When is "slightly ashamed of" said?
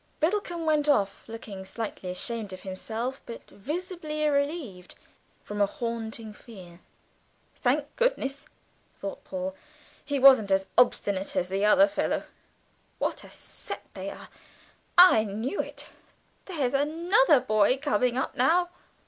1.63-2.61